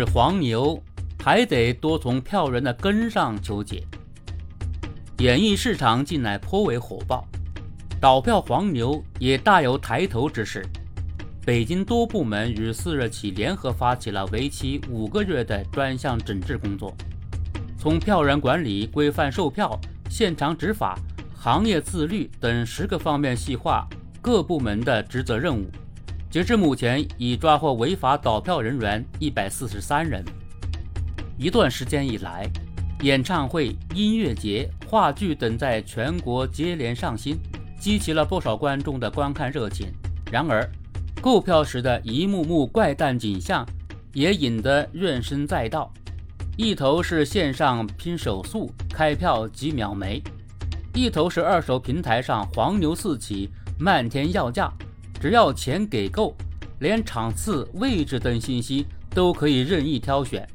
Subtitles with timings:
[0.00, 0.82] 是黄牛，
[1.22, 3.84] 还得多从票源的根上求解。
[5.18, 7.28] 演艺市场近来颇为火爆，
[8.00, 10.64] 倒票黄牛也大有抬头之势。
[11.44, 16.96] 北京多部门于四日起联合发起了为期五个月的专项整治工作，
[17.78, 19.78] 从票源管理、规范售票、
[20.08, 20.98] 现场执法、
[21.36, 23.86] 行业自律等十个方面细化
[24.22, 25.70] 各部门的职责任务。
[26.30, 30.24] 截至目前，已抓获违法倒票人员一百四十三人。
[31.36, 32.48] 一段时间以来，
[33.00, 37.36] 演唱会、音乐节、话剧等在全国接连上新，
[37.80, 39.88] 激起了不少观众的观看热情。
[40.30, 40.64] 然而，
[41.20, 43.66] 购票时的一幕幕怪诞景象
[44.12, 45.92] 也引得怨声载道。
[46.56, 50.22] 一头是线上拼手速，开票几秒没；
[50.94, 54.72] 一头是二手平台上黄牛四起，漫天要价。
[55.20, 56.34] 只要钱给够，
[56.78, 60.48] 连场次、位置等信息都可以任意挑选。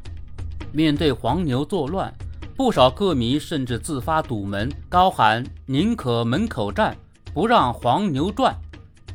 [0.74, 2.12] 面对黄牛作乱，
[2.58, 6.98] 不少歌迷甚至自发堵门，高喊“宁可门口站，
[7.32, 8.56] 不让黄牛转”，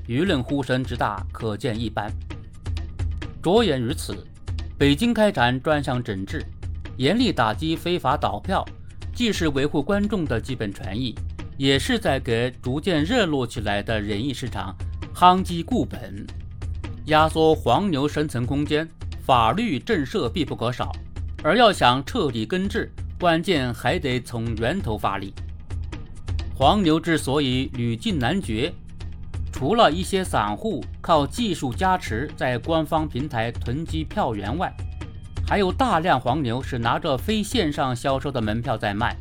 [0.07, 2.11] 舆论呼声之大，可见一斑。
[3.43, 4.25] 着眼于此，
[4.79, 6.45] 北京开展专项整治，
[6.97, 8.65] 严厉打击非法倒票，
[9.13, 11.15] 既是维护观众的基本权益，
[11.57, 14.77] 也是在给逐渐热络起来的演艺市场。
[15.21, 16.27] 夯基固本，
[17.05, 18.89] 压缩黄牛生存空间，
[19.21, 20.91] 法律震慑必不可少。
[21.43, 25.35] 而要想彻底根治，关键还得从源头发力。
[26.57, 28.73] 黄牛之所以屡禁难绝，
[29.53, 34.75] 除了一些散户靠技术加持在官方平台囤积票源外，
[35.47, 39.15] 还有大量黄牛是拿着非线上销售的门票在卖，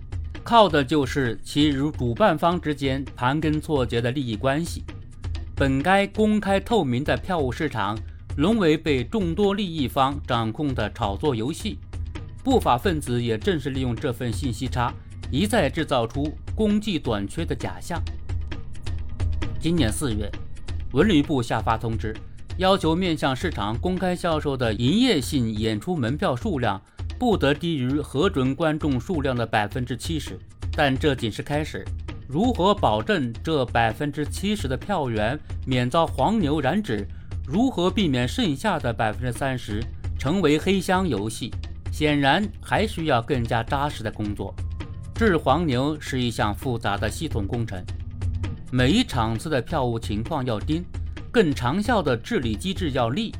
[0.46, 4.86] 靠的就是其与主办方之间盘根错节的利益关系。
[5.60, 8.00] 本该公开透明的票务市场，
[8.38, 11.78] 沦为被众多利益方掌控的炒作游戏。
[12.42, 14.94] 不法分子也正是利用这份信息差，
[15.30, 18.02] 一再制造出供给短缺的假象。
[19.60, 20.32] 今年四月，
[20.94, 22.16] 文旅部下发通知，
[22.58, 26.82] 要求面向市场公开销售的营业性演出门票数量
[27.20, 30.40] 不得低于核准观众数量的百分之七十。
[30.72, 31.86] 但这仅是开始。
[32.32, 37.04] 如何保证这百分之七十的票源免遭黄牛染指？
[37.48, 39.84] 如何避免剩下的百分之三十
[40.16, 41.52] 成为黑箱游戏？
[41.92, 44.54] 显然还需要更加扎实的工作。
[45.16, 47.84] 治黄牛是一项复杂的系统工程，
[48.72, 50.86] 每一场次的票务情况要盯，
[51.32, 53.34] 更长效的治理机制要立。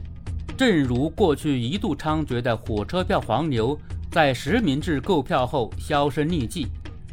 [0.58, 3.80] 正如过去一度猖獗的火车票黄牛，
[4.10, 6.70] 在实名制购票后销声匿迹。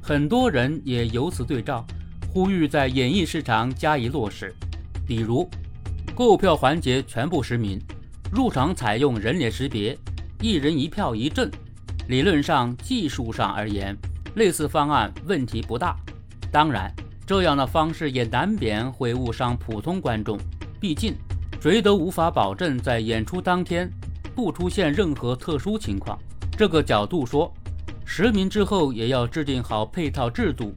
[0.06, 1.84] 很多人也由此对照，
[2.32, 4.54] 呼吁在演艺市场加以落实，
[5.04, 5.50] 比如
[6.14, 7.76] 购票环节全部实名，
[8.30, 9.98] 入场采用人脸识别，
[10.40, 11.50] 一人一票一证。
[12.06, 13.96] 理论上、技术上而言，
[14.36, 15.96] 类似方案问题不大。
[16.52, 16.88] 当然，
[17.26, 20.38] 这样的方式也难免会误伤普通观众，
[20.80, 21.16] 毕竟
[21.60, 23.90] 谁都无法保证在演出当天
[24.36, 26.16] 不出现任何特殊情况。
[26.56, 27.52] 这个角度说。
[28.08, 30.72] 实名之后也要制定好配套制度，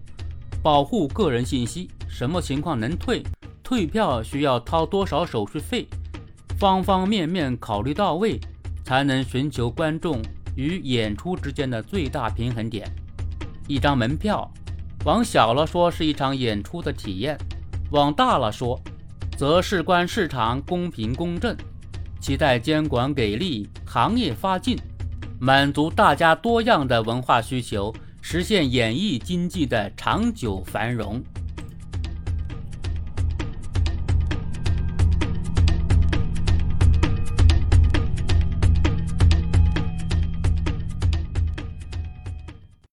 [0.63, 1.87] 保护个人信息。
[2.09, 3.23] 什么情况能退？
[3.63, 5.87] 退票需要掏多少手续费？
[6.57, 8.39] 方方面面考虑到位，
[8.83, 10.19] 才能寻求观众
[10.55, 12.91] 与演出之间的最大平衡点。
[13.67, 14.51] 一张门票，
[15.05, 17.37] 往小了说是一场演出的体验，
[17.91, 18.77] 往大了说，
[19.37, 21.55] 则事关市场公平公正。
[22.19, 24.77] 期待监管给力，行业发劲。
[25.39, 31.23] 满足大家多样的文化需求，实现演艺经济的长久繁荣。